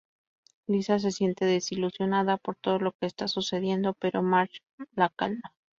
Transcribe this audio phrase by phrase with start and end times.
[0.65, 4.61] Lisa se siente desilusionada por todo lo que está sucediendo, pero Marge
[4.95, 5.53] la calma.